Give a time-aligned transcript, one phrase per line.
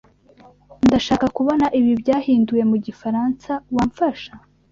[0.87, 3.51] Ndashaka kubona ibi byahinduwe mu gifaransa.
[3.75, 4.31] Wamfasha?